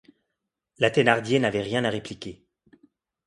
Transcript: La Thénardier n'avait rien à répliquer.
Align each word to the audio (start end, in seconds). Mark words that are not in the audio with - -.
La 0.79 0.89
Thénardier 0.89 1.37
n'avait 1.37 1.61
rien 1.61 1.83
à 1.83 1.91
répliquer. 1.91 2.43